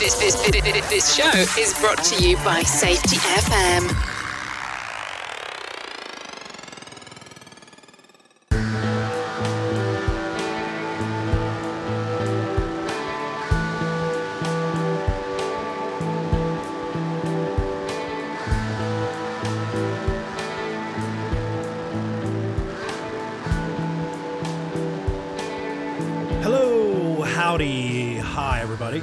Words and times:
This, 0.00 0.14
this, 0.14 0.34
this, 0.88 1.14
show 1.14 1.60
is 1.60 1.78
brought 1.78 2.02
to 2.04 2.26
you 2.26 2.36
by 2.36 2.62
Safety 2.62 3.16
FM. 3.16 3.86
Hello, 26.42 27.20
howdy, 27.20 28.16
hi 28.16 28.60
everybody. 28.62 29.02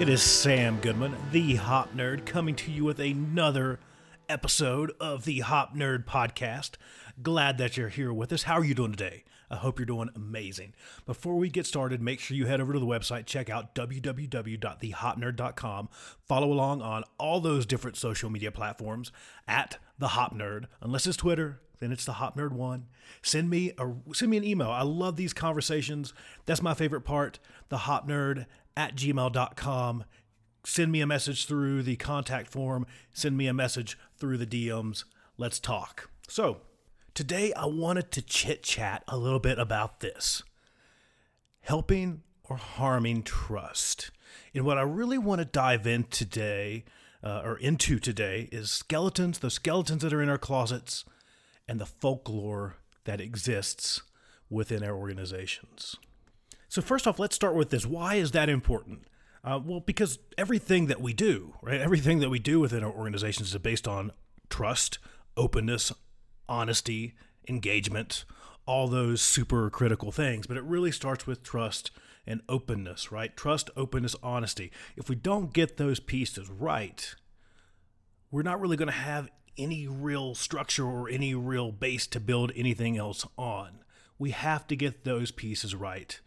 It 0.00 0.08
is 0.08 0.22
Sam 0.22 0.78
Goodman, 0.78 1.16
the 1.32 1.56
Hop 1.56 1.92
Nerd, 1.92 2.24
coming 2.24 2.54
to 2.54 2.70
you 2.70 2.84
with 2.84 3.00
another 3.00 3.80
episode 4.28 4.92
of 5.00 5.24
the 5.24 5.40
Hop 5.40 5.74
Nerd 5.74 6.04
Podcast. 6.04 6.76
Glad 7.20 7.58
that 7.58 7.76
you're 7.76 7.88
here 7.88 8.12
with 8.12 8.32
us. 8.32 8.44
How 8.44 8.60
are 8.60 8.64
you 8.64 8.76
doing 8.76 8.92
today? 8.92 9.24
I 9.50 9.56
hope 9.56 9.80
you're 9.80 9.86
doing 9.86 10.10
amazing. 10.14 10.74
Before 11.04 11.34
we 11.34 11.48
get 11.48 11.66
started, 11.66 12.00
make 12.00 12.20
sure 12.20 12.36
you 12.36 12.46
head 12.46 12.60
over 12.60 12.74
to 12.74 12.78
the 12.78 12.86
website, 12.86 13.26
check 13.26 13.50
out 13.50 13.74
www.thehopnerd.com. 13.74 15.88
Follow 16.28 16.52
along 16.52 16.80
on 16.80 17.02
all 17.18 17.40
those 17.40 17.66
different 17.66 17.96
social 17.96 18.30
media 18.30 18.52
platforms 18.52 19.10
at 19.48 19.78
the 19.98 20.08
Hop 20.08 20.32
Nerd, 20.32 20.66
unless 20.80 21.08
it's 21.08 21.16
Twitter, 21.16 21.60
then 21.80 21.90
it's 21.90 22.04
the 22.04 22.12
Hop 22.14 22.36
Nerd 22.36 22.52
One. 22.52 22.86
Send 23.22 23.50
me 23.50 23.72
a 23.78 23.92
send 24.12 24.30
me 24.30 24.36
an 24.36 24.44
email. 24.44 24.70
I 24.70 24.82
love 24.82 25.16
these 25.16 25.32
conversations. 25.32 26.12
That's 26.46 26.62
my 26.62 26.74
favorite 26.74 27.02
part. 27.02 27.38
The 27.68 27.78
Hop 27.78 28.08
Nerd 28.08 28.46
at 28.78 28.94
gmail.com. 28.94 30.04
Send 30.64 30.92
me 30.92 31.00
a 31.00 31.06
message 31.06 31.46
through 31.46 31.82
the 31.82 31.96
contact 31.96 32.48
form. 32.48 32.86
Send 33.12 33.36
me 33.36 33.48
a 33.48 33.52
message 33.52 33.98
through 34.16 34.38
the 34.38 34.46
DMs. 34.46 35.02
Let's 35.36 35.58
talk. 35.58 36.08
So 36.28 36.58
today 37.12 37.52
I 37.54 37.66
wanted 37.66 38.12
to 38.12 38.22
chit 38.22 38.62
chat 38.62 39.02
a 39.08 39.18
little 39.18 39.40
bit 39.40 39.58
about 39.58 39.98
this. 39.98 40.44
Helping 41.62 42.22
or 42.44 42.56
harming 42.56 43.24
trust. 43.24 44.12
And 44.54 44.64
what 44.64 44.78
I 44.78 44.82
really 44.82 45.18
want 45.18 45.40
to 45.40 45.44
dive 45.44 45.86
in 45.86 46.04
today, 46.04 46.84
uh, 47.22 47.42
or 47.44 47.58
into 47.58 47.98
today, 47.98 48.48
is 48.52 48.70
skeletons, 48.70 49.40
the 49.40 49.50
skeletons 49.50 50.02
that 50.02 50.12
are 50.12 50.22
in 50.22 50.28
our 50.28 50.38
closets, 50.38 51.04
and 51.66 51.80
the 51.80 51.86
folklore 51.86 52.76
that 53.04 53.20
exists 53.20 54.02
within 54.48 54.84
our 54.84 54.96
organizations. 54.96 55.96
So, 56.68 56.82
first 56.82 57.06
off, 57.06 57.18
let's 57.18 57.34
start 57.34 57.54
with 57.54 57.70
this. 57.70 57.86
Why 57.86 58.16
is 58.16 58.32
that 58.32 58.48
important? 58.48 59.08
Uh, 59.42 59.58
well, 59.64 59.80
because 59.80 60.18
everything 60.36 60.86
that 60.86 61.00
we 61.00 61.12
do, 61.12 61.54
right, 61.62 61.80
everything 61.80 62.18
that 62.20 62.28
we 62.28 62.38
do 62.38 62.60
within 62.60 62.84
our 62.84 62.92
organizations 62.92 63.54
is 63.54 63.58
based 63.58 63.88
on 63.88 64.12
trust, 64.50 64.98
openness, 65.36 65.92
honesty, 66.48 67.14
engagement, 67.48 68.24
all 68.66 68.88
those 68.88 69.22
super 69.22 69.70
critical 69.70 70.12
things. 70.12 70.46
But 70.46 70.58
it 70.58 70.62
really 70.64 70.92
starts 70.92 71.26
with 71.26 71.42
trust 71.42 71.90
and 72.26 72.42
openness, 72.48 73.10
right? 73.10 73.34
Trust, 73.34 73.70
openness, 73.74 74.14
honesty. 74.22 74.70
If 74.96 75.08
we 75.08 75.14
don't 75.14 75.54
get 75.54 75.78
those 75.78 76.00
pieces 76.00 76.50
right, 76.50 77.14
we're 78.30 78.42
not 78.42 78.60
really 78.60 78.76
going 78.76 78.88
to 78.88 78.92
have 78.92 79.30
any 79.56 79.88
real 79.88 80.34
structure 80.34 80.84
or 80.84 81.08
any 81.08 81.34
real 81.34 81.72
base 81.72 82.06
to 82.08 82.20
build 82.20 82.52
anything 82.54 82.98
else 82.98 83.26
on. 83.38 83.80
We 84.18 84.32
have 84.32 84.66
to 84.66 84.76
get 84.76 85.04
those 85.04 85.30
pieces 85.30 85.74
right. 85.74 86.20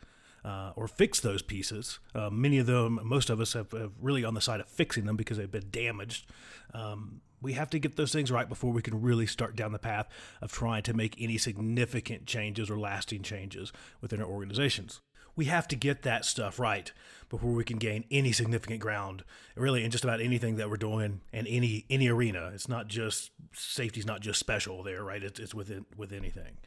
Uh, 0.43 0.71
or 0.75 0.87
fix 0.87 1.19
those 1.19 1.43
pieces. 1.43 1.99
Uh, 2.15 2.27
many 2.31 2.57
of 2.57 2.65
them, 2.65 2.99
most 3.03 3.29
of 3.29 3.39
us, 3.39 3.53
have, 3.53 3.71
have, 3.73 3.91
really 4.01 4.25
on 4.25 4.33
the 4.33 4.41
side 4.41 4.59
of 4.59 4.67
fixing 4.67 5.05
them 5.05 5.15
because 5.15 5.37
they've 5.37 5.51
been 5.51 5.69
damaged. 5.69 6.25
Um, 6.73 7.21
we 7.41 7.53
have 7.53 7.69
to 7.71 7.79
get 7.79 7.95
those 7.95 8.11
things 8.11 8.31
right 8.31 8.47
before 8.47 8.71
we 8.71 8.81
can 8.81 9.01
really 9.01 9.25
start 9.25 9.55
down 9.55 9.71
the 9.71 9.79
path 9.79 10.07
of 10.41 10.51
trying 10.51 10.83
to 10.83 10.93
make 10.93 11.15
any 11.19 11.37
significant 11.37 12.25
changes 12.25 12.69
or 12.69 12.79
lasting 12.79 13.23
changes 13.23 13.73
within 13.99 14.21
our 14.21 14.27
organizations. 14.27 15.01
We 15.35 15.45
have 15.45 15.67
to 15.69 15.75
get 15.75 16.03
that 16.03 16.25
stuff 16.25 16.59
right 16.59 16.91
before 17.29 17.51
we 17.51 17.63
can 17.63 17.77
gain 17.77 18.03
any 18.11 18.31
significant 18.31 18.81
ground, 18.81 19.23
really, 19.55 19.83
in 19.83 19.89
just 19.89 20.03
about 20.03 20.21
anything 20.21 20.57
that 20.57 20.69
we're 20.69 20.77
doing 20.77 21.21
in 21.31 21.47
any 21.47 21.85
any 21.89 22.09
arena. 22.09 22.51
It's 22.53 22.67
not 22.67 22.87
just 22.87 23.31
safety's 23.53 24.05
not 24.05 24.19
just 24.19 24.39
special 24.39 24.83
there, 24.83 25.03
right? 25.03 25.23
It's, 25.23 25.39
it's 25.39 25.55
within 25.55 25.85
with 25.95 26.11
anything. 26.11 26.57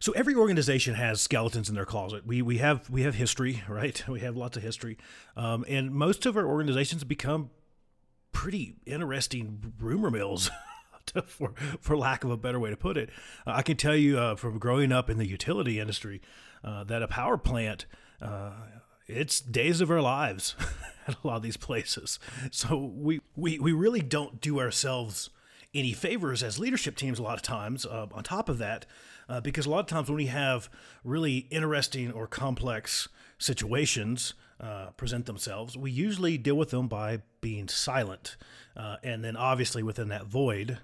So 0.00 0.12
every 0.12 0.34
organization 0.34 0.94
has 0.94 1.20
skeletons 1.20 1.68
in 1.68 1.74
their 1.74 1.84
closet. 1.84 2.26
We 2.26 2.42
we 2.42 2.58
have 2.58 2.88
we 2.90 3.02
have 3.02 3.14
history, 3.14 3.62
right? 3.68 4.02
We 4.08 4.20
have 4.20 4.36
lots 4.36 4.56
of 4.56 4.62
history, 4.62 4.98
um, 5.36 5.64
and 5.68 5.92
most 5.92 6.26
of 6.26 6.36
our 6.36 6.46
organizations 6.46 7.04
become 7.04 7.50
pretty 8.32 8.76
interesting 8.86 9.74
rumor 9.78 10.10
mills. 10.10 10.50
for 11.26 11.54
for 11.80 11.96
lack 11.96 12.24
of 12.24 12.30
a 12.30 12.36
better 12.36 12.58
way 12.58 12.70
to 12.70 12.76
put 12.76 12.96
it, 12.96 13.10
uh, 13.46 13.52
I 13.54 13.62
can 13.62 13.76
tell 13.76 13.96
you 13.96 14.18
uh, 14.18 14.36
from 14.36 14.58
growing 14.58 14.90
up 14.92 15.10
in 15.10 15.18
the 15.18 15.26
utility 15.26 15.78
industry 15.78 16.20
uh, 16.64 16.84
that 16.84 17.02
a 17.02 17.08
power 17.08 17.36
plant 17.36 17.86
uh, 18.22 18.52
it's 19.06 19.40
days 19.40 19.80
of 19.80 19.90
our 19.90 20.00
lives 20.00 20.54
at 21.06 21.16
a 21.22 21.26
lot 21.26 21.36
of 21.36 21.42
these 21.42 21.56
places. 21.56 22.18
So 22.50 22.78
we 22.78 23.20
we 23.36 23.58
we 23.58 23.72
really 23.72 24.00
don't 24.00 24.40
do 24.40 24.60
ourselves 24.60 25.30
any 25.74 25.92
favors 25.92 26.42
as 26.42 26.58
leadership 26.58 26.96
teams 26.96 27.18
a 27.18 27.22
lot 27.22 27.34
of 27.34 27.42
times. 27.42 27.84
Uh, 27.84 28.06
on 28.12 28.24
top 28.24 28.48
of 28.48 28.58
that, 28.58 28.86
uh, 29.30 29.40
because 29.40 29.64
a 29.64 29.70
lot 29.70 29.78
of 29.78 29.86
times 29.86 30.08
when 30.08 30.16
we 30.16 30.26
have 30.26 30.68
really 31.04 31.46
interesting 31.50 32.10
or 32.10 32.26
complex 32.26 33.08
situations 33.38 34.34
uh, 34.60 34.90
present 34.96 35.26
themselves, 35.26 35.76
we 35.76 35.90
usually 35.90 36.36
deal 36.36 36.56
with 36.56 36.70
them 36.70 36.88
by 36.88 37.22
being 37.40 37.68
silent. 37.68 38.36
Uh, 38.76 38.96
and 39.04 39.24
then 39.24 39.36
obviously 39.36 39.82
within 39.82 40.08
that 40.08 40.26
void 40.26 40.78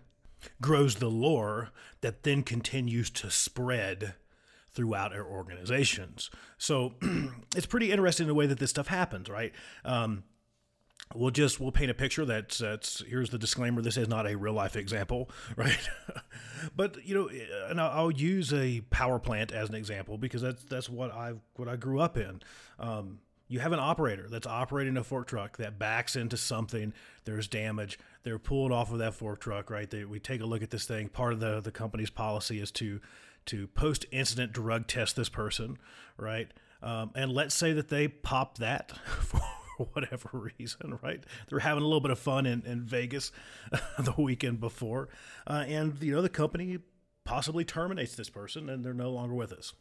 grows 0.63 0.97
the 0.97 1.11
lore 1.11 1.71
that 2.03 2.23
then 2.23 2.43
continues 2.45 3.11
to 3.11 3.31
spread 3.31 4.15
throughout 4.71 5.13
our 5.13 5.27
organizations. 5.27 6.31
So 6.57 6.95
it's 7.57 7.67
pretty 7.67 7.91
interesting 7.91 8.29
the 8.29 8.35
way 8.35 8.47
that 8.47 8.61
this 8.61 8.71
stuff 8.71 8.87
happens, 8.87 9.29
right? 9.29 9.53
Um, 9.85 10.23
we'll 11.15 11.31
just 11.31 11.61
we'll 11.61 11.73
paint 11.73 11.91
a 11.91 11.95
picture 11.95 12.25
that's 12.25 12.59
that's 12.59 13.03
here's 13.07 13.31
the 13.31 13.39
disclaimer 13.39 13.81
this 13.81 13.97
is 13.97 14.09
not 14.09 14.27
a 14.27 14.37
real 14.37 14.53
life 14.53 14.77
example 14.77 15.31
right? 15.57 15.89
But 16.75 17.07
you 17.07 17.15
know 17.15 17.31
and 17.69 17.81
I'll, 17.81 18.11
use 18.11 18.53
a 18.53 18.81
power 18.91 19.19
plant 19.19 19.53
as 19.53 19.69
an 19.69 19.75
example 19.75 20.19
because 20.19 20.43
that's 20.43 20.65
that's 20.65 20.89
what 20.89 21.13
i 21.13 21.35
what 21.55 21.69
i 21.69 21.77
grew 21.77 22.01
up 22.01 22.17
in. 22.17 22.41
Um, 22.79 23.19
you 23.49 23.61
have 23.61 23.73
an 23.73 23.79
operator 23.79 24.27
that's 24.29 24.47
operating 24.47 24.97
a 24.97 25.05
fork 25.05 25.29
truck 25.29 25.59
that 25.59 25.79
backs 25.79 26.17
into 26.17 26.37
something 26.37 26.93
there's 27.25 27.47
damage 27.47 27.99
they're 28.25 28.39
pulled 28.41 28.73
off 28.73 28.91
of 28.91 28.99
that 28.99 29.15
fork 29.15 29.41
truck 29.41 29.71
right? 29.71 29.89
They, 29.89 30.05
we 30.05 30.19
take 30.19 30.41
a 30.41 30.47
look 30.47 30.63
at 30.63 30.71
this 30.71 30.87
thing. 30.87 31.09
Part 31.09 31.33
of 31.33 31.41
the 31.41 31.61
the 31.61 31.71
company's 31.73 32.11
policy 32.11 32.59
is 32.61 32.71
to 32.73 33.01
to 33.47 33.69
post 33.69 34.07
incident 34.11 34.53
drug 34.53 34.87
test 34.87 35.15
this 35.15 35.29
person 35.29 35.79
right? 36.17 36.51
Um, 36.83 37.11
and 37.15 37.31
let's 37.31 37.55
say 37.55 37.73
that 37.75 37.89
they 37.89 38.09
pop 38.09 38.59
that 38.59 38.93
for 39.21 39.43
whatever 39.93 40.51
reason, 40.59 40.99
right? 41.03 41.23
They're 41.49 41.59
having 41.61 41.83
a 41.83 41.87
little 41.87 42.01
bit 42.01 42.11
of 42.11 42.19
fun 42.19 42.47
in, 42.47 42.63
in 42.67 42.83
Vegas 42.83 43.33
the 43.99 44.15
weekend 44.17 44.61
before. 44.61 45.09
Uh, 45.47 45.65
and, 45.67 46.03
you 46.03 46.13
know, 46.13 46.23
the 46.23 46.29
company 46.29 46.79
possibly 47.25 47.65
terminates 47.65 48.15
this 48.15 48.31
person 48.31 48.69
and 48.69 48.85
they're 48.85 48.95
no 48.95 49.11
longer 49.11 49.35
with 49.35 49.53
us. 49.53 49.75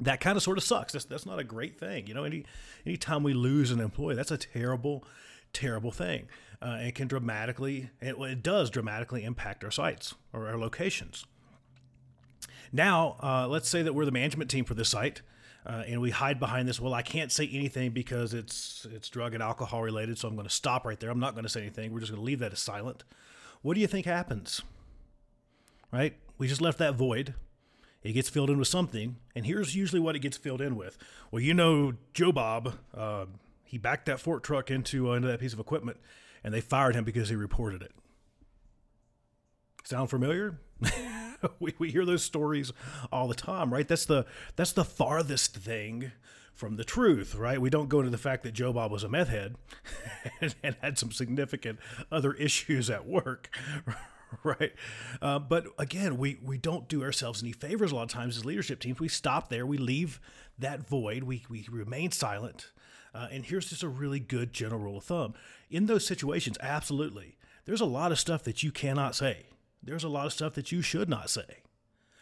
That 0.00 0.20
kind 0.20 0.36
of 0.36 0.42
sort 0.42 0.58
of 0.58 0.64
sucks. 0.64 0.92
That's, 0.92 1.04
that's 1.04 1.26
not 1.26 1.38
a 1.38 1.44
great 1.44 1.78
thing. 1.78 2.06
You 2.06 2.14
know, 2.14 2.24
any 2.24 2.44
anytime 2.86 3.22
we 3.22 3.32
lose 3.32 3.72
an 3.72 3.80
employee, 3.80 4.14
that's 4.14 4.30
a 4.30 4.36
terrible, 4.36 5.04
terrible 5.52 5.90
thing. 5.90 6.28
Uh, 6.62 6.78
it 6.80 6.94
can 6.94 7.08
dramatically, 7.08 7.90
it, 8.00 8.16
it 8.18 8.42
does 8.42 8.70
dramatically 8.70 9.24
impact 9.24 9.64
our 9.64 9.70
sites 9.70 10.14
or 10.32 10.46
our 10.46 10.58
locations. 10.58 11.24
Now, 12.72 13.16
uh, 13.22 13.48
let's 13.48 13.68
say 13.68 13.82
that 13.82 13.94
we're 13.94 14.04
the 14.04 14.12
management 14.12 14.50
team 14.50 14.64
for 14.64 14.74
this 14.74 14.88
site 14.88 15.22
uh, 15.68 15.84
and 15.86 16.00
we 16.00 16.10
hide 16.10 16.40
behind 16.40 16.66
this. 16.66 16.80
Well, 16.80 16.94
I 16.94 17.02
can't 17.02 17.30
say 17.30 17.48
anything 17.52 17.90
because 17.90 18.32
it's 18.32 18.86
it's 18.90 19.08
drug 19.08 19.34
and 19.34 19.42
alcohol 19.42 19.82
related, 19.82 20.18
so 20.18 20.26
I'm 20.26 20.34
going 20.34 20.48
to 20.48 20.54
stop 20.54 20.86
right 20.86 20.98
there. 20.98 21.10
I'm 21.10 21.20
not 21.20 21.34
going 21.34 21.44
to 21.44 21.50
say 21.50 21.60
anything. 21.60 21.92
We're 21.92 22.00
just 22.00 22.10
going 22.10 22.22
to 22.22 22.24
leave 22.24 22.38
that 22.38 22.52
as 22.52 22.58
silent. 22.58 23.04
What 23.60 23.74
do 23.74 23.80
you 23.80 23.86
think 23.86 24.06
happens? 24.06 24.62
Right? 25.92 26.16
We 26.38 26.48
just 26.48 26.62
left 26.62 26.78
that 26.78 26.94
void. 26.94 27.34
It 28.02 28.12
gets 28.12 28.30
filled 28.30 28.48
in 28.48 28.58
with 28.58 28.68
something, 28.68 29.16
and 29.34 29.44
here's 29.44 29.74
usually 29.74 30.00
what 30.00 30.16
it 30.16 30.20
gets 30.20 30.36
filled 30.36 30.60
in 30.60 30.76
with. 30.76 30.96
Well, 31.30 31.42
you 31.42 31.52
know, 31.52 31.94
Joe 32.14 32.32
Bob, 32.32 32.74
uh, 32.96 33.26
he 33.64 33.76
backed 33.76 34.06
that 34.06 34.20
fork 34.20 34.42
truck 34.44 34.70
into 34.70 35.10
uh, 35.10 35.14
into 35.14 35.28
that 35.28 35.40
piece 35.40 35.52
of 35.52 35.58
equipment, 35.58 35.98
and 36.42 36.54
they 36.54 36.62
fired 36.62 36.94
him 36.94 37.04
because 37.04 37.28
he 37.28 37.36
reported 37.36 37.82
it. 37.82 37.92
Sound 39.84 40.08
familiar? 40.08 40.60
we, 41.60 41.74
we 41.78 41.90
hear 41.90 42.04
those 42.04 42.22
stories 42.22 42.72
all 43.12 43.28
the 43.28 43.34
time, 43.34 43.72
right? 43.72 43.86
That's 43.86 44.06
the 44.06 44.26
that's 44.56 44.72
the 44.72 44.84
farthest 44.84 45.56
thing 45.56 46.12
from 46.54 46.76
the 46.76 46.84
truth, 46.84 47.34
right? 47.36 47.60
We 47.60 47.70
don't 47.70 47.88
go 47.88 48.00
into 48.00 48.10
the 48.10 48.18
fact 48.18 48.42
that 48.42 48.52
Joe 48.52 48.72
Bob 48.72 48.90
was 48.90 49.04
a 49.04 49.08
meth 49.08 49.28
head 49.28 49.54
and, 50.40 50.54
and 50.62 50.76
had 50.80 50.98
some 50.98 51.12
significant 51.12 51.78
other 52.10 52.32
issues 52.34 52.90
at 52.90 53.06
work, 53.06 53.56
right? 54.42 54.72
Uh, 55.22 55.38
but 55.38 55.66
again, 55.78 56.18
we 56.18 56.38
we 56.42 56.58
don't 56.58 56.88
do 56.88 57.02
ourselves 57.02 57.42
any 57.42 57.52
favors 57.52 57.92
a 57.92 57.96
lot 57.96 58.02
of 58.02 58.08
times 58.08 58.36
as 58.36 58.44
leadership 58.44 58.80
teams. 58.80 58.98
We 58.98 59.08
stop 59.08 59.48
there, 59.48 59.66
we 59.66 59.78
leave 59.78 60.20
that 60.58 60.88
void, 60.88 61.22
we, 61.22 61.44
we 61.48 61.66
remain 61.70 62.10
silent. 62.10 62.72
Uh, 63.14 63.28
and 63.30 63.44
here's 63.44 63.70
just 63.70 63.82
a 63.82 63.88
really 63.88 64.20
good 64.20 64.52
general 64.52 64.80
rule 64.80 64.98
of 64.98 65.04
thumb. 65.04 65.34
In 65.70 65.86
those 65.86 66.06
situations, 66.06 66.58
absolutely, 66.60 67.36
there's 67.64 67.80
a 67.80 67.86
lot 67.86 68.12
of 68.12 68.18
stuff 68.18 68.42
that 68.44 68.62
you 68.62 68.70
cannot 68.70 69.14
say. 69.14 69.46
There's 69.82 70.04
a 70.04 70.08
lot 70.08 70.26
of 70.26 70.32
stuff 70.32 70.54
that 70.54 70.72
you 70.72 70.82
should 70.82 71.08
not 71.08 71.30
say. 71.30 71.62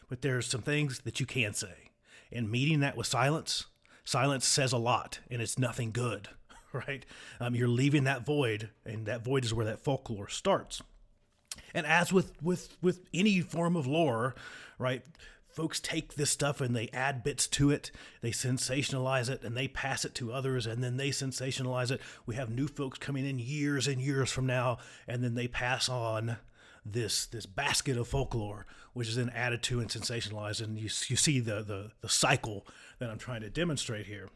But 0.09 0.23
there's 0.23 0.47
some 0.47 0.63
things 0.63 1.01
that 1.01 1.21
you 1.21 1.27
can 1.27 1.55
say. 1.55 1.91
And 2.33 2.51
meeting 2.51 2.81
that 2.81 2.97
with 2.97 3.07
silence, 3.07 3.67
silence 4.05 4.47
says 4.47 4.73
a 4.73 4.79
lot 4.79 5.21
and 5.31 5.43
it's 5.43 5.59
nothing 5.59 5.93
good, 5.93 6.29
right? 6.73 7.05
Um, 7.41 7.55
you're 7.55 7.69
leaving 7.69 8.05
that 8.05 8.25
void, 8.25 8.71
and 8.85 9.07
that 9.07 9.25
void 9.25 9.45
is 9.45 9.55
where 9.55 9.67
that 9.67 9.81
folklore 9.81 10.29
starts. 10.29 10.83
And 11.75 11.87
as 11.87 12.13
with 12.13 12.33
with 12.43 12.77
with 12.83 13.01
any 13.15 13.41
form 13.41 13.77
of 13.77 13.87
lore, 13.87 14.35
right? 14.79 15.03
Folks 15.49 15.81
take 15.81 16.15
this 16.15 16.31
stuff 16.31 16.61
and 16.61 16.77
they 16.77 16.91
add 16.93 17.25
bits 17.25 17.47
to 17.49 17.71
it, 17.71 17.91
they 18.21 18.31
sensationalize 18.31 19.31
it, 19.31 19.43
and 19.43 19.57
they 19.57 19.69
pass 19.69 20.05
it 20.05 20.15
to 20.17 20.31
others, 20.31 20.67
and 20.67 20.85
then 20.85 20.99
they 20.99 21.09
sensationalize 21.09 21.91
it. 21.91 22.03
We 22.27 22.35
have 22.35 22.51
new 22.51 22.69
folks 22.69 22.99
coming 22.99 23.27
in 23.27 23.39
years 23.39 23.89
and 23.89 23.99
years 23.99 24.31
from 24.31 24.45
now, 24.45 24.77
and 25.09 25.25
then 25.25 25.35
they 25.35 25.49
pass 25.49 25.89
on 25.89 26.37
this 26.93 27.27
this 27.27 27.47
basket 27.47 27.97
of 27.97 28.09
folklore, 28.09 28.67
which 28.93 29.09
is 29.09 29.17
then 29.17 29.31
added 29.31 29.63
to 29.65 29.81
and 29.81 29.89
sensationalized, 29.89 30.63
and 30.63 30.79
you, 30.79 30.85
you 31.09 31.17
see 31.17 31.41
the, 31.41 31.63
the 31.63 31.91
the 32.01 32.09
cycle 32.09 32.67
that 32.99 33.11
I'm 33.11 33.19
trying 33.19 33.41
to 33.43 33.51
demonstrate 33.51 34.07
here. 34.07 34.29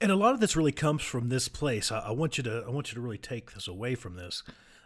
And 0.00 0.10
a 0.10 0.16
lot 0.16 0.34
of 0.34 0.40
this 0.40 0.56
really 0.56 0.72
comes 0.72 1.02
from 1.02 1.28
this 1.28 1.48
place. 1.48 1.92
I, 1.92 2.00
I 2.00 2.10
want 2.12 2.38
you 2.38 2.44
to 2.44 2.64
I 2.66 2.70
want 2.70 2.90
you 2.90 2.94
to 2.94 3.00
really 3.00 3.18
take 3.18 3.52
this 3.52 3.68
away 3.68 3.94
from 3.94 4.16
this 4.16 4.42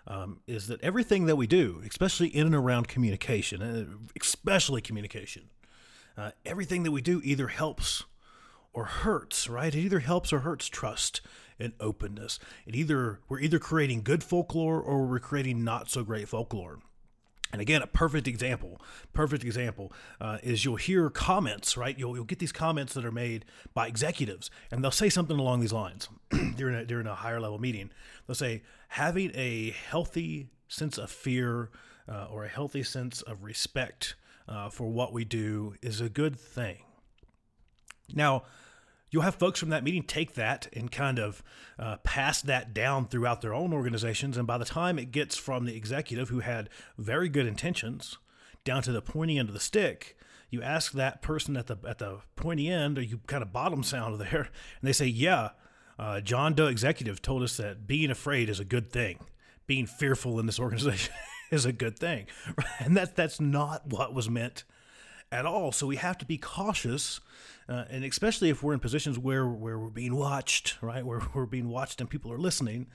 um, 0.06 0.40
is 0.46 0.66
that 0.68 0.82
everything 0.82 1.26
that 1.26 1.36
we 1.36 1.46
do, 1.46 1.82
especially 1.86 2.28
in 2.28 2.46
and 2.46 2.54
around 2.54 2.88
communication, 2.88 3.62
uh, 3.62 3.84
especially 4.20 4.80
communication, 4.80 5.50
uh, 6.16 6.30
everything 6.44 6.82
that 6.82 6.90
we 6.90 7.02
do 7.02 7.20
either 7.22 7.48
helps 7.48 8.04
or 8.72 8.84
hurts, 8.84 9.48
right? 9.48 9.74
It 9.74 9.80
either 9.80 10.00
helps 10.00 10.32
or 10.32 10.40
hurts 10.40 10.66
trust 10.66 11.20
and 11.58 11.72
openness. 11.80 12.38
It 12.66 12.74
either 12.74 13.20
we're 13.28 13.40
either 13.40 13.58
creating 13.58 14.02
good 14.02 14.22
folklore 14.22 14.80
or 14.80 15.06
we're 15.06 15.18
creating 15.18 15.64
not 15.64 15.90
so 15.90 16.04
great 16.04 16.28
folklore. 16.28 16.78
And 17.50 17.62
again, 17.62 17.80
a 17.80 17.86
perfect 17.86 18.28
example, 18.28 18.80
perfect 19.14 19.42
example 19.42 19.92
uh, 20.20 20.38
is 20.42 20.64
you'll 20.64 20.76
hear 20.76 21.08
comments, 21.08 21.78
right? 21.78 21.98
You'll, 21.98 22.14
you'll 22.14 22.24
get 22.24 22.40
these 22.40 22.52
comments 22.52 22.92
that 22.92 23.06
are 23.06 23.12
made 23.12 23.46
by 23.72 23.86
executives, 23.86 24.50
and 24.70 24.84
they'll 24.84 24.90
say 24.90 25.08
something 25.08 25.38
along 25.38 25.60
these 25.60 25.72
lines 25.72 26.10
during 26.56 26.74
a, 26.74 26.84
during 26.84 27.06
a 27.06 27.14
higher 27.14 27.40
level 27.40 27.58
meeting. 27.58 27.90
They'll 28.26 28.34
say, 28.34 28.62
having 28.88 29.30
a 29.34 29.70
healthy 29.70 30.50
sense 30.68 30.98
of 30.98 31.10
fear 31.10 31.70
uh, 32.06 32.26
or 32.30 32.44
a 32.44 32.48
healthy 32.48 32.82
sense 32.82 33.22
of 33.22 33.42
respect 33.42 34.14
uh, 34.46 34.68
for 34.68 34.90
what 34.90 35.14
we 35.14 35.24
do 35.24 35.74
is 35.80 36.02
a 36.02 36.10
good 36.10 36.38
thing. 36.38 36.78
Now, 38.14 38.44
you'll 39.10 39.22
have 39.22 39.34
folks 39.34 39.60
from 39.60 39.70
that 39.70 39.84
meeting 39.84 40.02
take 40.02 40.34
that 40.34 40.68
and 40.72 40.90
kind 40.90 41.18
of 41.18 41.42
uh, 41.78 41.96
pass 41.98 42.42
that 42.42 42.74
down 42.74 43.06
throughout 43.06 43.40
their 43.40 43.54
own 43.54 43.72
organizations. 43.72 44.36
And 44.36 44.46
by 44.46 44.58
the 44.58 44.64
time 44.64 44.98
it 44.98 45.10
gets 45.10 45.36
from 45.36 45.64
the 45.64 45.76
executive 45.76 46.28
who 46.28 46.40
had 46.40 46.68
very 46.96 47.28
good 47.28 47.46
intentions 47.46 48.18
down 48.64 48.82
to 48.82 48.92
the 48.92 49.02
pointy 49.02 49.38
end 49.38 49.48
of 49.48 49.54
the 49.54 49.60
stick, 49.60 50.16
you 50.50 50.62
ask 50.62 50.92
that 50.92 51.22
person 51.22 51.56
at 51.56 51.66
the 51.66 51.76
at 51.86 51.98
the 51.98 52.20
pointy 52.36 52.68
end, 52.68 52.98
or 52.98 53.02
you 53.02 53.20
kind 53.26 53.42
of 53.42 53.52
bottom 53.52 53.82
sound 53.82 54.18
there, 54.20 54.48
and 54.80 54.88
they 54.88 54.92
say, 54.92 55.06
"Yeah, 55.06 55.50
uh, 55.98 56.20
John 56.20 56.54
Doe 56.54 56.66
executive 56.66 57.20
told 57.20 57.42
us 57.42 57.56
that 57.56 57.86
being 57.86 58.10
afraid 58.10 58.48
is 58.48 58.60
a 58.60 58.64
good 58.64 58.90
thing. 58.90 59.18
Being 59.66 59.86
fearful 59.86 60.38
in 60.40 60.46
this 60.46 60.58
organization 60.58 61.12
is 61.50 61.66
a 61.66 61.72
good 61.72 61.98
thing, 61.98 62.26
and 62.78 62.96
that's 62.96 63.12
that's 63.12 63.40
not 63.40 63.86
what 63.86 64.14
was 64.14 64.30
meant 64.30 64.64
at 65.30 65.46
all. 65.46 65.72
So 65.72 65.86
we 65.86 65.96
have 65.96 66.18
to 66.18 66.24
be 66.24 66.38
cautious 66.38 67.20
uh, 67.68 67.84
and 67.90 68.02
especially 68.02 68.48
if 68.48 68.62
we're 68.62 68.72
in 68.72 68.80
positions 68.80 69.18
where, 69.18 69.46
where 69.46 69.78
we're 69.78 69.90
being 69.90 70.16
watched, 70.16 70.78
right, 70.80 71.04
where 71.04 71.20
we're 71.34 71.46
being 71.46 71.68
watched 71.68 72.00
and 72.00 72.08
people 72.08 72.32
are 72.32 72.38
listening, 72.38 72.86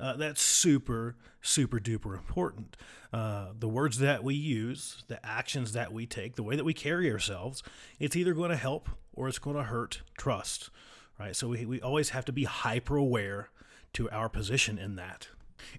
uh, 0.00 0.16
that's 0.16 0.40
super, 0.40 1.16
super 1.42 1.78
duper 1.78 2.14
important. 2.14 2.76
Uh, 3.12 3.48
the 3.58 3.68
words 3.68 3.98
that 3.98 4.24
we 4.24 4.34
use, 4.34 5.04
the 5.08 5.24
actions 5.24 5.74
that 5.74 5.92
we 5.92 6.06
take, 6.06 6.36
the 6.36 6.42
way 6.42 6.56
that 6.56 6.64
we 6.64 6.72
carry 6.72 7.12
ourselves, 7.12 7.62
it's 8.00 8.16
either 8.16 8.32
going 8.32 8.50
to 8.50 8.56
help 8.56 8.88
or 9.12 9.28
it's 9.28 9.38
going 9.38 9.56
to 9.56 9.64
hurt 9.64 10.00
trust, 10.16 10.70
right? 11.20 11.36
So 11.36 11.48
we, 11.48 11.66
we 11.66 11.80
always 11.82 12.10
have 12.10 12.24
to 12.24 12.32
be 12.32 12.44
hyper 12.44 12.96
aware 12.96 13.50
to 13.92 14.10
our 14.10 14.30
position 14.30 14.78
in 14.78 14.96
that. 14.96 15.28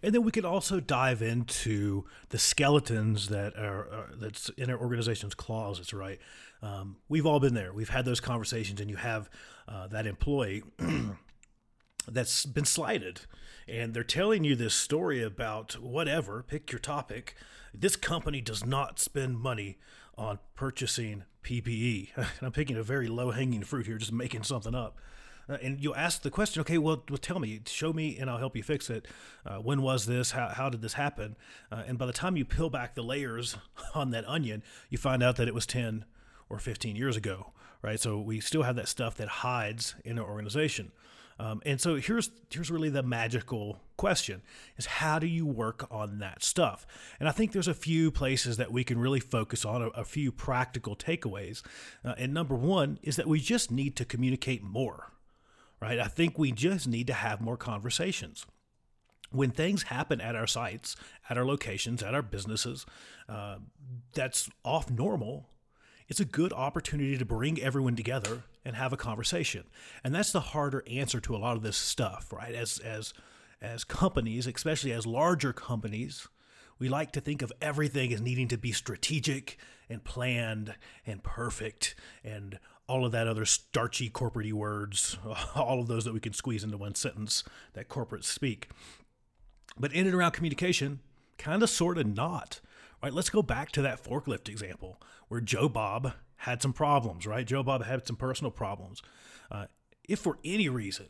And 0.02 0.14
then 0.14 0.24
we 0.24 0.32
could 0.32 0.46
also 0.46 0.80
dive 0.80 1.22
into 1.22 2.06
the 2.30 2.40
skeletons 2.40 3.30
that 3.30 3.56
are, 3.56 3.88
are 3.92 4.10
that's 4.16 4.50
in 4.50 4.70
our 4.70 4.78
organization's 4.78 5.36
closets, 5.36 5.94
right? 5.94 6.20
Um, 6.62 6.98
we've 7.10 7.26
all 7.26 7.40
been 7.40 7.54
there. 7.54 7.74
We've 7.74 7.90
had 7.90 8.06
those 8.06 8.20
conversations, 8.20 8.80
and 8.80 8.90
you 8.90 8.96
have 8.96 9.30
uh, 9.68 9.88
that 9.88 10.08
employee 10.08 10.64
that's 12.08 12.46
been 12.46 12.66
slighted, 12.66 13.22
and 13.68 13.94
they're 13.94 14.04
telling 14.04 14.44
you 14.44 14.56
this 14.56 14.74
story 14.74 15.22
about 15.22 15.74
whatever. 15.82 16.44
Pick 16.44 16.72
your 16.72 16.80
topic. 16.80 17.36
This 17.74 17.96
company 17.96 18.40
does 18.40 18.66
not 18.66 19.00
spend 19.00 19.40
money 19.40 19.78
on 20.18 20.40
purchasing 20.56 21.24
PPE. 21.44 22.10
and 22.16 22.28
I'm 22.42 22.52
picking 22.52 22.78
a 22.78 22.84
very 22.84 23.08
low 23.08 23.32
hanging 23.32 23.64
fruit 23.64 23.86
here, 23.86 23.98
just 23.98 24.14
making 24.14 24.44
something 24.44 24.76
up. 24.76 24.98
Uh, 25.50 25.58
and 25.62 25.80
you 25.84 25.94
ask 25.94 26.22
the 26.22 26.32
question, 26.32 26.62
okay, 26.62 26.78
well, 26.78 27.04
well, 27.10 27.18
tell 27.18 27.40
me, 27.40 27.62
show 27.66 27.92
me, 27.92 28.18
and 28.18 28.30
I'll 28.30 28.38
help 28.38 28.56
you 28.56 28.64
fix 28.64 28.90
it. 28.90 29.08
Uh, 29.46 29.58
when 29.58 29.82
was 29.82 30.06
this? 30.06 30.32
How, 30.32 30.50
how 30.50 30.70
did 30.70 30.82
this 30.82 30.94
happen? 30.94 31.36
Uh, 31.72 31.84
and 31.86 31.98
by 31.98 32.06
the 32.06 32.14
time 32.14 32.38
you 32.38 32.46
peel 32.46 32.70
back 32.70 32.96
the 32.96 33.04
layers 33.04 33.58
on 33.96 34.12
that 34.12 34.28
onion, 34.28 34.64
you 34.90 34.98
find 34.98 35.22
out 35.22 35.36
that 35.38 35.48
it 35.48 35.54
was 35.54 35.66
10 35.66 36.06
or 36.50 36.60
15 36.60 36.96
years 36.96 37.18
ago, 37.18 37.52
right? 37.82 38.00
So 38.00 38.20
we 38.20 38.40
still 38.40 38.64
have 38.64 38.76
that 38.78 38.88
stuff 38.88 39.16
that 39.16 39.28
hides 39.28 39.96
in 40.06 40.18
our 40.18 40.30
organization. 40.30 40.92
Um, 41.40 41.62
and 41.66 41.82
so 41.82 41.96
here's 41.96 42.30
here's 42.52 42.70
really 42.70 42.90
the 42.90 43.02
magical 43.02 43.80
question: 43.98 44.44
is 44.78 44.86
how 44.86 45.18
do 45.18 45.26
you 45.26 45.48
work 45.48 45.88
on 45.90 46.20
that 46.20 46.44
stuff? 46.44 46.86
And 47.20 47.28
I 47.28 47.32
think 47.32 47.52
there's 47.52 47.68
a 47.68 47.74
few 47.74 48.12
places 48.12 48.58
that 48.58 48.72
we 48.72 48.84
can 48.84 49.00
really 49.00 49.20
focus 49.20 49.66
on, 49.66 49.82
a, 49.82 49.88
a 49.88 50.06
few 50.06 50.32
practical 50.32 50.96
takeaways. 50.96 51.64
Uh, 52.06 52.14
and 52.18 52.36
number 52.36 52.56
one 52.56 53.00
is 53.02 53.16
that 53.16 53.28
we 53.28 53.40
just 53.40 53.72
need 53.72 53.96
to 53.96 54.06
communicate 54.06 54.62
more 54.62 55.12
right? 55.84 56.00
I 56.00 56.08
think 56.08 56.40
we 56.40 56.54
just 56.54 56.88
need 56.88 57.08
to 57.08 57.14
have 57.14 57.42
more 57.42 57.58
conversations. 57.58 58.46
When 59.32 59.52
things 59.52 59.84
happen 59.84 60.22
at 60.22 60.34
our 60.34 60.48
sites, 60.48 60.96
at 61.30 61.38
our 61.38 61.44
locations, 61.44 62.02
at 62.02 62.16
our 62.16 62.22
businesses, 62.22 62.86
uh, 63.28 63.58
that's 64.14 64.50
off 64.64 64.90
normal. 64.90 65.50
It's 66.08 66.22
a 66.22 66.26
good 66.26 66.54
opportunity 66.54 67.18
to 67.18 67.26
bring 67.26 67.60
everyone 67.60 67.98
together 67.98 68.44
and 68.64 68.78
have 68.78 68.94
a 68.94 68.98
conversation. 68.98 69.66
And 70.06 70.16
that's 70.16 70.32
the 70.32 70.40
harder 70.40 70.86
answer 70.90 71.20
to 71.20 71.36
a 71.36 71.38
lot 71.38 71.58
of 71.58 71.64
this 71.64 71.76
stuff, 71.76 72.32
right? 72.32 72.56
As 72.56 72.80
as 72.80 73.14
as 73.62 73.84
companies, 73.84 74.48
especially 74.48 74.94
as 74.94 75.06
larger 75.06 75.52
companies, 75.52 76.30
we 76.80 76.88
like 76.88 77.12
to 77.12 77.22
think 77.22 77.42
of 77.42 77.52
everything 77.62 78.14
as 78.14 78.22
needing 78.22 78.48
to 78.50 78.58
be 78.58 78.72
strategic 78.72 79.58
and 79.90 80.04
planned 80.04 80.76
and 81.06 81.24
perfect 81.24 81.96
and 82.24 82.60
all 82.88 83.06
of 83.06 83.12
that 83.12 83.28
other 83.28 83.46
starchy 83.46 84.10
corporate 84.10 84.52
words, 84.54 85.18
all 85.56 85.80
of 85.80 85.88
those 85.88 86.06
that 86.06 86.14
we 86.14 86.20
can 86.20 86.34
squeeze 86.34 86.64
into 86.64 86.78
one 86.78 86.96
sentence 86.96 87.44
that 87.74 87.90
corporates 87.90 88.26
speak. 88.26 88.70
But 89.78 89.94
in 89.94 90.06
and 90.06 90.16
around 90.16 90.32
communication, 90.32 91.00
kind 91.38 91.64
of 91.64 91.70
sort 91.70 91.98
of 91.98 92.08
not. 92.08 92.60
Right? 93.02 93.14
Let's 93.14 93.30
go 93.30 93.42
back 93.42 93.72
to 93.74 93.82
that 93.82 94.04
forklift 94.04 94.48
example 94.48 95.02
where 95.28 95.42
Joe 95.42 95.68
Bob 95.68 96.14
had 96.38 96.62
some 96.62 96.74
problems, 96.74 97.26
right? 97.26 97.46
Joe 97.46 97.64
Bob 97.64 97.84
had 97.84 98.06
some 98.06 98.16
personal 98.16 98.52
problems. 98.52 99.02
Uh, 99.52 99.66
if 100.08 100.20
for 100.20 100.38
any 100.44 100.70
reason, 100.70 101.08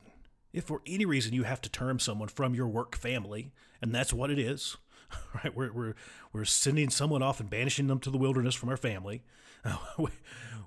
if 0.53 0.65
for 0.65 0.81
any 0.85 1.05
reason 1.05 1.33
you 1.33 1.43
have 1.43 1.61
to 1.61 1.69
term 1.69 1.99
someone 1.99 2.29
from 2.29 2.53
your 2.53 2.67
work 2.67 2.95
family, 2.95 3.51
and 3.81 3.93
that's 3.93 4.13
what 4.13 4.29
it 4.29 4.39
is, 4.39 4.77
right? 5.43 5.55
We're, 5.55 5.71
we're, 5.71 5.95
we're 6.31 6.45
sending 6.45 6.89
someone 6.89 7.23
off 7.23 7.39
and 7.39 7.49
banishing 7.49 7.87
them 7.87 7.99
to 7.99 8.09
the 8.09 8.17
wilderness 8.17 8.55
from 8.55 8.69
our 8.69 8.77
family. 8.77 9.23
we, 9.97 10.09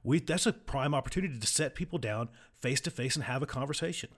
we, 0.03 0.21
that's 0.21 0.47
a 0.47 0.53
prime 0.53 0.95
opportunity 0.95 1.39
to 1.39 1.47
set 1.47 1.75
people 1.75 1.99
down 1.99 2.29
face 2.59 2.81
to 2.83 2.91
face 2.91 3.17
and 3.17 3.25
have 3.25 3.43
a 3.43 3.47
conversation. 3.47 4.11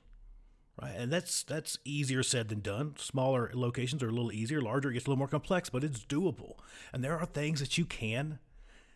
Right? 0.81 0.95
And 0.97 1.13
that's 1.13 1.43
that's 1.43 1.79
easier 1.85 2.23
said 2.23 2.49
than 2.49 2.61
done. 2.61 2.95
Smaller 2.99 3.51
locations 3.53 4.03
are 4.03 4.09
a 4.09 4.13
little 4.13 4.33
easier, 4.33 4.61
larger 4.61 4.93
gets 4.93 5.07
a 5.07 5.09
little 5.09 5.19
more 5.19 5.27
complex, 5.27 5.71
but 5.71 5.83
it's 5.83 6.05
doable. 6.05 6.55
And 6.93 7.03
there 7.03 7.19
are 7.19 7.27
things 7.27 7.59
that 7.61 7.77
you 7.77 7.85
can 7.85 8.39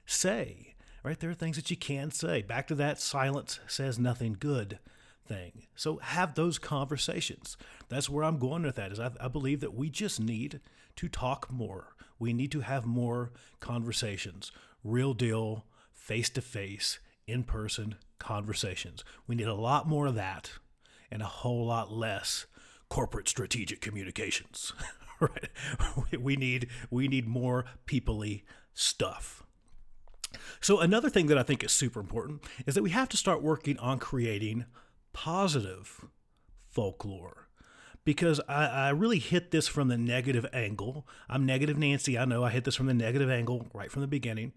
say. 0.07 0.75
Right? 1.03 1.19
There 1.19 1.31
are 1.31 1.35
things 1.35 1.57
that 1.57 1.71
you 1.71 1.77
can 1.77 2.12
say. 2.12 2.43
Back 2.43 2.69
to 2.69 2.77
that 2.77 3.01
silence 3.01 3.59
says 3.67 3.99
nothing 3.99 4.37
good 4.39 4.79
thing. 5.26 5.67
So 5.75 5.97
have 5.99 6.35
those 6.35 6.59
conversations. 6.59 7.57
That's 7.88 8.09
where 8.09 8.25
I'm 8.25 8.38
going 8.38 8.62
with 8.62 8.76
that. 8.76 8.93
Is 8.93 9.00
I, 9.00 9.11
I 9.21 9.29
believe 9.29 9.61
that 9.61 9.75
we 9.75 9.91
just 9.91 10.21
need 10.21 10.61
to 10.97 11.09
talk 11.09 11.50
more. 11.50 11.95
We 12.19 12.33
need 12.33 12.52
to 12.52 12.61
have 12.61 12.85
more 12.85 13.33
conversations, 13.61 14.52
real 14.85 15.14
deal, 15.14 15.64
face 15.93 16.31
to 16.31 16.41
face, 16.41 16.99
in 17.26 17.45
person 17.45 17.97
conversations. 18.19 19.05
We 19.26 19.35
need 19.35 19.47
a 19.47 19.55
lot 19.55 19.88
more 19.88 20.07
of 20.07 20.14
that 20.17 20.52
and 21.11 21.23
a 21.23 21.26
whole 21.26 21.67
lot 21.67 21.93
less 21.93 22.47
corporate 22.88 23.29
strategic 23.29 23.81
communications. 23.81 24.73
right? 25.21 25.49
We 26.21 26.37
need 26.37 26.69
we 26.91 27.09
need 27.09 27.26
more 27.26 27.64
peoply 27.87 28.43
stuff. 28.75 29.43
So, 30.61 30.81
another 30.81 31.11
thing 31.11 31.26
that 31.26 31.38
I 31.38 31.43
think 31.43 31.62
is 31.62 31.73
super 31.73 32.00
important 32.00 32.43
is 32.67 32.75
that 32.75 32.83
we 32.83 32.91
have 32.91 33.09
to 33.11 33.17
start 33.17 33.43
working 33.43 33.79
on 33.79 33.99
creating 33.99 34.64
positive 35.12 36.07
folklore 36.69 37.49
because 38.04 38.40
I, 38.49 38.66
I, 38.66 38.88
really 38.90 39.19
hit 39.19 39.50
this 39.50 39.69
from 39.69 39.88
the 39.88 39.97
negative 39.97 40.47
angle. 40.52 41.07
I'm 41.28 41.47
negative 41.47 41.78
Nancy. 41.78 42.19
I 42.19 42.25
know 42.25 42.42
I 42.42 42.50
hit 42.50 42.64
this 42.64 42.75
from 42.75 42.87
the 42.87 42.95
negative 42.95 43.31
angle 43.31 43.69
right 43.73 43.92
from 43.92 44.02
the 44.02 44.09
beginning. 44.09 44.52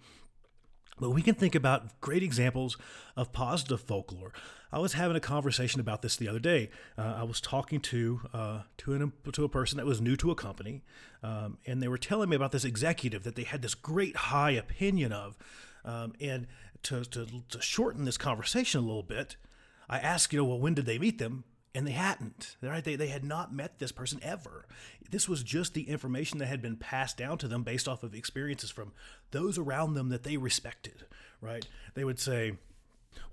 But 0.97 1.09
we 1.09 1.21
can 1.21 1.35
think 1.35 1.55
about 1.55 1.99
great 1.99 2.23
examples 2.23 2.77
of 3.17 3.33
positive 3.33 3.81
folklore. 3.81 4.31
I 4.71 4.79
was 4.79 4.93
having 4.93 5.17
a 5.17 5.21
conversation 5.21 5.81
about 5.81 6.01
this 6.01 6.15
the 6.15 6.27
other 6.29 6.39
day. 6.39 6.69
Uh, 6.97 7.15
I 7.17 7.23
was 7.23 7.41
talking 7.41 7.81
to 7.81 8.21
uh, 8.33 8.61
to, 8.77 8.93
an, 8.93 9.13
to 9.33 9.43
a 9.43 9.49
person 9.49 9.77
that 9.77 9.85
was 9.85 9.99
new 9.99 10.15
to 10.17 10.31
a 10.31 10.35
company, 10.35 10.83
um, 11.21 11.57
and 11.65 11.83
they 11.83 11.89
were 11.89 11.97
telling 11.97 12.29
me 12.29 12.35
about 12.35 12.53
this 12.53 12.63
executive 12.63 13.23
that 13.23 13.35
they 13.35 13.43
had 13.43 13.61
this 13.61 13.75
great 13.75 14.15
high 14.15 14.51
opinion 14.51 15.11
of. 15.11 15.37
Um, 15.83 16.13
and 16.19 16.47
to, 16.83 17.03
to, 17.03 17.27
to 17.49 17.61
shorten 17.61 18.05
this 18.05 18.17
conversation 18.17 18.79
a 18.79 18.83
little 18.83 19.03
bit, 19.03 19.35
I 19.89 19.99
asked, 19.99 20.33
you 20.33 20.39
know, 20.39 20.45
well, 20.45 20.59
when 20.59 20.73
did 20.73 20.85
they 20.85 20.99
meet 20.99 21.17
them? 21.17 21.43
and 21.73 21.85
they 21.85 21.91
hadn't 21.91 22.55
right? 22.61 22.85
They, 22.85 22.95
they 22.95 23.09
had 23.09 23.25
not 23.25 23.53
met 23.53 23.79
this 23.79 23.91
person 23.91 24.21
ever. 24.23 24.65
This 25.11 25.27
was 25.27 25.43
just 25.43 25.73
the 25.73 25.89
information 25.89 26.39
that 26.39 26.45
had 26.45 26.61
been 26.61 26.77
passed 26.77 27.17
down 27.17 27.37
to 27.39 27.49
them 27.49 27.63
based 27.63 27.89
off 27.89 28.01
of 28.01 28.15
experiences 28.15 28.71
from 28.71 28.93
those 29.31 29.57
around 29.57 29.93
them 29.93 30.07
that 30.07 30.23
they 30.23 30.37
respected 30.37 31.03
right? 31.41 31.65
They 31.93 32.03
would 32.03 32.19
say 32.19 32.53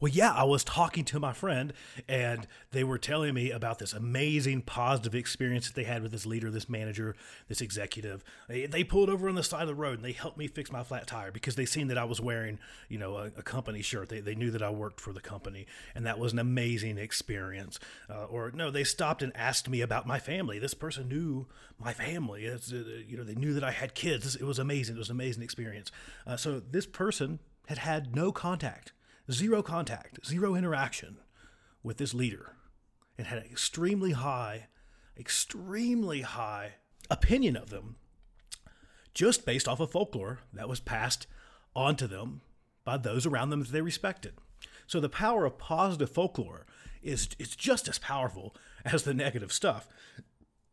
well, 0.02 0.10
yeah, 0.10 0.32
I 0.32 0.42
was 0.42 0.64
talking 0.64 1.04
to 1.06 1.20
my 1.20 1.32
friend, 1.32 1.72
and 2.08 2.48
they 2.72 2.82
were 2.82 2.98
telling 2.98 3.34
me 3.34 3.52
about 3.52 3.78
this 3.78 3.92
amazing 3.92 4.62
positive 4.62 5.14
experience 5.14 5.68
that 5.68 5.76
they 5.76 5.84
had 5.84 6.02
with 6.02 6.10
this 6.10 6.26
leader, 6.26 6.50
this 6.50 6.68
manager, 6.68 7.14
this 7.48 7.60
executive. 7.60 8.24
They, 8.48 8.82
pulled 8.82 9.08
over 9.08 9.28
on 9.28 9.36
the 9.36 9.44
side 9.44 9.62
of 9.62 9.68
the 9.68 9.76
road 9.76 9.98
and 9.98 10.04
they 10.04 10.12
helped 10.12 10.36
me 10.36 10.48
fix 10.48 10.72
my 10.72 10.82
flat 10.82 11.06
tire 11.06 11.30
because 11.30 11.54
they 11.54 11.64
seen 11.64 11.86
that 11.86 11.96
I 11.96 12.04
was 12.04 12.20
wearing, 12.20 12.58
you 12.88 12.98
know, 12.98 13.16
a, 13.16 13.26
a 13.26 13.42
company 13.42 13.80
shirt. 13.80 14.08
They, 14.08 14.18
they 14.18 14.34
knew 14.34 14.50
that 14.50 14.62
I 14.62 14.70
worked 14.70 15.00
for 15.00 15.12
the 15.12 15.20
company, 15.20 15.66
and 15.94 16.04
that 16.04 16.18
was 16.18 16.32
an 16.32 16.40
amazing 16.40 16.98
experience. 16.98 17.78
Uh, 18.10 18.24
or 18.24 18.50
no, 18.50 18.72
they 18.72 18.82
stopped 18.82 19.22
and 19.22 19.34
asked 19.36 19.68
me 19.68 19.82
about 19.82 20.04
my 20.04 20.18
family. 20.18 20.58
This 20.58 20.74
person 20.74 21.08
knew 21.08 21.46
my 21.78 21.92
family. 21.92 22.44
It's, 22.44 22.72
uh, 22.72 22.82
you 23.06 23.16
know, 23.16 23.24
they 23.24 23.36
knew 23.36 23.54
that 23.54 23.62
I 23.62 23.70
had 23.70 23.94
kids. 23.94 24.34
It 24.34 24.42
was 24.44 24.58
amazing. 24.58 24.96
It 24.96 24.98
was 24.98 25.10
an 25.10 25.16
amazing 25.16 25.44
experience. 25.44 25.92
Uh, 26.26 26.36
so 26.36 26.58
this 26.58 26.86
person 26.86 27.38
had 27.68 27.78
had 27.78 28.16
no 28.16 28.32
contact 28.32 28.92
zero 29.32 29.62
contact, 29.62 30.24
zero 30.26 30.54
interaction 30.54 31.18
with 31.82 31.96
this 31.98 32.14
leader, 32.14 32.56
and 33.18 33.26
had 33.26 33.38
an 33.38 33.50
extremely 33.50 34.12
high, 34.12 34.68
extremely 35.18 36.22
high 36.22 36.74
opinion 37.10 37.56
of 37.56 37.70
them 37.70 37.96
just 39.14 39.44
based 39.44 39.68
off 39.68 39.80
of 39.80 39.90
folklore 39.90 40.40
that 40.52 40.68
was 40.68 40.80
passed 40.80 41.26
onto 41.74 42.06
them 42.06 42.40
by 42.84 42.96
those 42.96 43.26
around 43.26 43.50
them 43.50 43.60
that 43.60 43.72
they 43.72 43.82
respected. 43.82 44.34
So 44.86 45.00
the 45.00 45.08
power 45.08 45.44
of 45.44 45.58
positive 45.58 46.10
folklore 46.10 46.66
is, 47.02 47.28
is 47.38 47.54
just 47.56 47.88
as 47.88 47.98
powerful 47.98 48.54
as 48.84 49.02
the 49.02 49.14
negative 49.14 49.52
stuff 49.52 49.88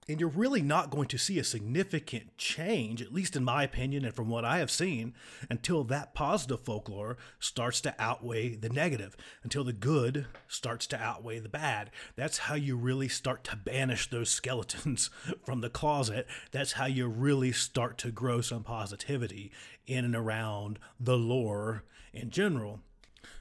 and 0.09 0.19
you're 0.19 0.27
really 0.27 0.63
not 0.63 0.89
going 0.89 1.07
to 1.07 1.19
see 1.19 1.37
a 1.37 1.43
significant 1.43 2.35
change, 2.35 2.99
at 2.99 3.13
least 3.13 3.35
in 3.35 3.43
my 3.43 3.61
opinion 3.61 4.03
and 4.03 4.13
from 4.13 4.27
what 4.27 4.43
I 4.43 4.57
have 4.57 4.71
seen, 4.71 5.13
until 5.51 5.83
that 5.83 6.15
positive 6.15 6.61
folklore 6.61 7.15
starts 7.39 7.79
to 7.81 7.93
outweigh 7.99 8.55
the 8.55 8.69
negative, 8.69 9.15
until 9.43 9.63
the 9.63 9.71
good 9.71 10.25
starts 10.47 10.87
to 10.87 10.99
outweigh 10.99 11.37
the 11.37 11.47
bad. 11.47 11.91
That's 12.15 12.39
how 12.39 12.55
you 12.55 12.75
really 12.75 13.07
start 13.07 13.43
to 13.45 13.55
banish 13.55 14.09
those 14.09 14.31
skeletons 14.31 15.11
from 15.45 15.61
the 15.61 15.69
closet. 15.69 16.25
That's 16.51 16.73
how 16.73 16.87
you 16.87 17.07
really 17.07 17.51
start 17.51 17.99
to 17.99 18.11
grow 18.11 18.41
some 18.41 18.63
positivity 18.63 19.51
in 19.85 20.05
and 20.05 20.15
around 20.15 20.79
the 20.99 21.17
lore 21.17 21.83
in 22.13 22.31
general. 22.31 22.79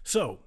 So, 0.04 0.40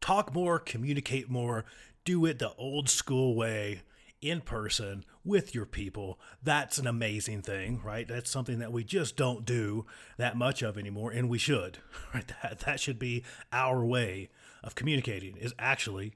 talk 0.00 0.32
more, 0.32 0.58
communicate 0.58 1.28
more, 1.28 1.66
do 2.06 2.24
it 2.24 2.38
the 2.38 2.54
old 2.54 2.88
school 2.88 3.34
way 3.34 3.82
in 4.20 4.40
person 4.40 5.04
with 5.24 5.54
your 5.54 5.66
people. 5.66 6.18
That's 6.42 6.78
an 6.78 6.86
amazing 6.86 7.42
thing, 7.42 7.80
right? 7.84 8.06
That's 8.06 8.30
something 8.30 8.58
that 8.58 8.72
we 8.72 8.84
just 8.84 9.16
don't 9.16 9.44
do 9.44 9.86
that 10.18 10.36
much 10.36 10.62
of 10.62 10.76
anymore, 10.76 11.10
and 11.10 11.28
we 11.28 11.38
should, 11.38 11.78
right? 12.14 12.30
That, 12.42 12.60
that 12.60 12.80
should 12.80 12.98
be 12.98 13.24
our 13.52 13.84
way 13.84 14.28
of 14.62 14.74
communicating, 14.74 15.36
is 15.36 15.54
actually 15.58 16.14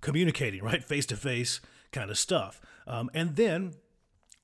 communicating, 0.00 0.62
right? 0.62 0.82
Face 0.82 1.06
to 1.06 1.16
face 1.16 1.60
kind 1.92 2.10
of 2.10 2.18
stuff. 2.18 2.60
Um, 2.86 3.10
and 3.14 3.36
then 3.36 3.74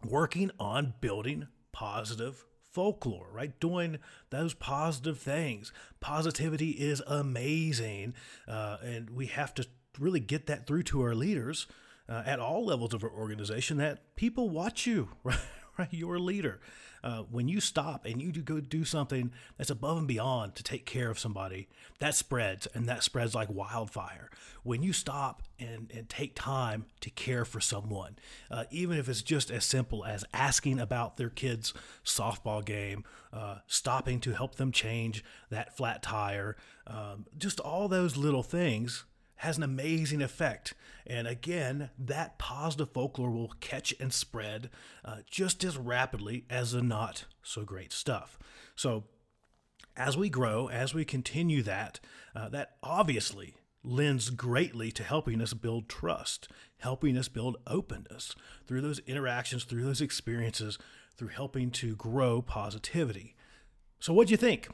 working 0.05 0.51
on 0.59 0.95
building 1.01 1.49
positive 1.73 2.45
folklore, 2.73 3.29
right? 3.33 3.59
Doing 3.59 3.99
those 4.31 4.53
positive 4.53 5.19
things. 5.19 5.73
Positivity 6.01 6.71
is 6.73 7.03
amazing. 7.07 8.15
Uh, 8.47 8.77
and 8.83 9.11
we 9.11 9.27
have 9.27 9.55
to 9.55 9.67
really 9.99 10.21
get 10.21 10.47
that 10.47 10.67
through 10.67 10.83
to 10.83 11.03
our 11.03 11.15
leaders 11.15 11.67
uh, 12.09 12.23
at 12.27 12.39
all 12.39 12.65
levels 12.65 12.95
of 12.95 13.03
our 13.05 13.11
organization 13.11 13.79
that 13.79 14.17
people 14.17 14.51
watch 14.51 14.87
you, 14.87 15.09
right? 15.25 15.39
right? 15.79 15.89
You're 15.91 16.17
a 16.17 16.21
leader. 16.21 16.61
Uh, 17.05 17.23
when 17.31 17.47
you 17.47 17.61
stop 17.61 18.05
and 18.05 18.21
you 18.21 18.33
do 18.33 18.43
go 18.43 18.59
do 18.59 18.85
something 18.85 19.31
that's 19.57 19.71
above 19.71 19.99
and 19.99 20.09
beyond 20.09 20.57
to 20.57 20.63
take 20.63 20.87
care 20.87 21.09
of 21.11 21.19
somebody, 21.19 21.69
that 22.01 22.15
spreads 22.15 22.67
and 22.75 22.89
that 22.89 23.03
spreads 23.05 23.35
like 23.35 23.49
wildfire. 23.49 24.29
When 24.65 24.83
you 24.83 24.93
stop 24.93 25.43
and, 25.61 25.91
and 25.95 26.09
take 26.09 26.35
time 26.35 26.87
to 27.01 27.11
care 27.11 27.45
for 27.45 27.61
someone, 27.61 28.17
uh, 28.51 28.65
even 28.71 28.99
if 28.99 29.09
it's 29.09 29.23
just 29.23 29.51
as 29.51 29.65
simple 29.65 30.05
as 30.05 30.25
asking 30.33 30.81
about 30.81 31.17
their 31.17 31.31
kid's 31.31 31.73
softball 32.05 32.65
game, 32.65 33.05
uh, 33.33 33.59
stopping 33.67 34.19
to 34.21 34.33
help 34.33 34.57
them 34.57 34.73
change 34.73 35.23
that 35.51 35.77
flat 35.77 36.03
tire, 36.03 36.57
um, 36.89 37.27
just 37.39 37.61
all 37.61 37.87
those 37.87 38.17
little 38.17 38.43
things 38.43 39.05
has 39.37 39.57
an 39.57 39.63
amazing 39.63 40.23
effect. 40.23 40.75
And 41.07 41.27
again, 41.27 41.91
that 41.99 42.39
positive 42.39 42.91
folklore 42.91 43.31
will 43.31 43.53
catch 43.61 43.95
and 44.01 44.13
spread 44.13 44.71
uh, 45.05 45.19
just 45.31 45.63
as 45.63 45.77
rapidly 45.77 46.45
as 46.51 46.73
the 46.73 46.83
not 46.83 47.27
so 47.43 47.63
great 47.63 47.93
stuff. 47.93 48.39
So, 48.75 49.05
as 49.97 50.17
we 50.17 50.29
grow, 50.29 50.69
as 50.69 50.93
we 50.93 51.07
continue 51.07 51.63
that, 51.63 52.01
uh, 52.35 52.51
that 52.51 52.77
obviously 52.83 53.55
lends 53.83 54.29
greatly 54.29 54.91
to 54.93 55.03
helping 55.03 55.41
us 55.41 55.55
build 55.55 55.89
trust, 55.89 56.49
helping 56.79 57.17
us 57.17 57.29
build 57.29 57.57
openness 57.67 58.35
through 58.67 58.83
those 58.83 58.99
interactions, 59.07 59.65
through 59.65 59.85
those 59.85 60.03
experiences, 60.03 60.79
through 61.17 61.29
helping 61.29 61.71
to 61.71 61.97
grow 61.97 62.43
positivity. 62.43 63.35
So, 63.99 64.13
what 64.13 64.27
do 64.27 64.33
you 64.33 64.37
think? 64.37 64.69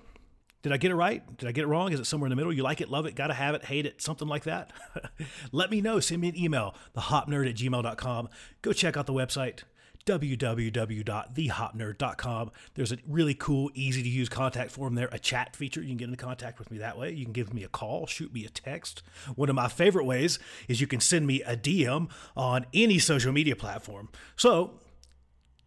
Did 0.62 0.72
I 0.72 0.76
get 0.76 0.92
it 0.92 0.94
right? 0.94 1.36
Did 1.38 1.48
I 1.48 1.52
get 1.52 1.64
it 1.64 1.66
wrong? 1.66 1.92
Is 1.92 1.98
it 1.98 2.06
somewhere 2.06 2.28
in 2.28 2.30
the 2.30 2.36
middle? 2.36 2.52
You 2.52 2.62
like 2.62 2.80
it, 2.80 2.88
love 2.88 3.04
it, 3.06 3.16
gotta 3.16 3.34
have 3.34 3.56
it, 3.56 3.64
hate 3.64 3.84
it, 3.84 4.00
something 4.00 4.28
like 4.28 4.44
that? 4.44 4.72
Let 5.52 5.70
me 5.70 5.80
know. 5.80 5.98
Send 5.98 6.20
me 6.20 6.28
an 6.28 6.38
email, 6.38 6.76
thehopnerd 6.96 7.48
at 7.48 7.56
gmail.com. 7.56 8.28
Go 8.62 8.72
check 8.72 8.96
out 8.96 9.06
the 9.06 9.12
website, 9.12 9.64
www.thehopnerd.com. 10.06 12.50
There's 12.74 12.92
a 12.92 12.98
really 13.08 13.34
cool, 13.34 13.72
easy 13.74 14.04
to 14.04 14.08
use 14.08 14.28
contact 14.28 14.70
form 14.70 14.94
there, 14.94 15.08
a 15.10 15.18
chat 15.18 15.56
feature. 15.56 15.80
You 15.80 15.88
can 15.88 15.96
get 15.96 16.10
in 16.10 16.14
contact 16.14 16.60
with 16.60 16.70
me 16.70 16.78
that 16.78 16.96
way. 16.96 17.10
You 17.10 17.24
can 17.24 17.32
give 17.32 17.52
me 17.52 17.64
a 17.64 17.68
call, 17.68 18.06
shoot 18.06 18.32
me 18.32 18.44
a 18.44 18.48
text. 18.48 19.02
One 19.34 19.48
of 19.48 19.56
my 19.56 19.66
favorite 19.66 20.04
ways 20.04 20.38
is 20.68 20.80
you 20.80 20.86
can 20.86 21.00
send 21.00 21.26
me 21.26 21.42
a 21.42 21.56
DM 21.56 22.08
on 22.36 22.66
any 22.72 23.00
social 23.00 23.32
media 23.32 23.56
platform. 23.56 24.10
So 24.36 24.78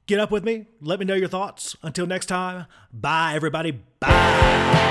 Get 0.07 0.19
up 0.19 0.29
with 0.29 0.43
me. 0.43 0.67
Let 0.81 0.99
me 0.99 1.05
know 1.05 1.15
your 1.15 1.27
thoughts. 1.27 1.75
Until 1.81 2.05
next 2.05 2.27
time, 2.27 2.67
bye, 2.93 3.33
everybody. 3.33 3.71
Bye. 3.99 4.84